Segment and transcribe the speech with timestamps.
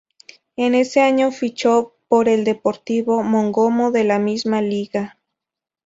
[0.55, 5.19] En ese año fichó por el Deportivo Mongomo de la misma liga.